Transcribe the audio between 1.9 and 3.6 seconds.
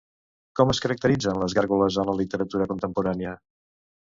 en la literatura contemporània?